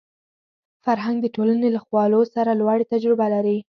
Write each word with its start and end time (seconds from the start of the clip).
فرهنګ 0.83 1.17
د 1.21 1.27
ټولنې 1.35 1.69
له 1.75 1.79
خوالو 1.85 2.21
سره 2.35 2.51
لوړې 2.59 2.85
تجربه 2.93 3.25
کوي 3.33 3.57